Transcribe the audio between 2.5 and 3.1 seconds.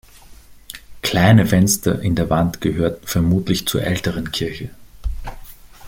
gehörten